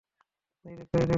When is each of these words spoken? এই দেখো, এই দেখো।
এই 0.65 0.75
দেখো, 0.77 0.95
এই 0.95 0.99
দেখো। 0.99 1.09